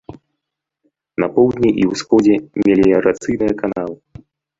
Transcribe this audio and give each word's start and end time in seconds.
На 1.23 1.27
поўдні 1.35 1.69
і 1.81 1.85
ўсходзе 1.91 2.35
меліярацыйныя 2.69 3.53
каналы. 3.61 3.95